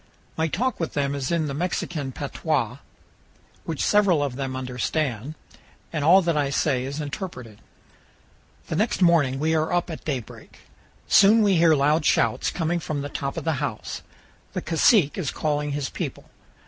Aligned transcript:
My 0.35 0.47
talk 0.47 0.79
with 0.79 0.93
them 0.95 1.13
is 1.13 1.29
in 1.31 1.45
the 1.45 1.53
Mexican 1.53 2.11
patois, 2.11 2.77
which 3.65 3.85
several 3.85 4.23
of 4.23 4.35
them 4.35 4.55
understand, 4.55 5.35
and 5.93 6.03
all 6.03 6.23
that 6.23 6.35
I 6.35 6.49
say 6.49 6.85
is 6.85 6.99
interpreted. 6.99 7.59
The 8.65 8.75
next 8.75 9.03
morning 9.03 9.37
we 9.39 9.53
are 9.53 9.71
up 9.71 9.91
at 9.91 10.03
daybreak. 10.03 10.61
Soon 11.07 11.43
we 11.43 11.57
hear 11.57 11.75
loud 11.75 12.03
shouts 12.03 12.49
coming 12.49 12.79
from 12.79 13.03
the 13.03 13.09
top 13.09 13.37
of 13.37 13.43
the 13.43 13.61
house. 13.61 14.01
The 14.53 14.61
cacique 14.63 15.19
is 15.19 15.29
calling 15.29 15.73
his 15.73 15.91
people. 15.91 16.31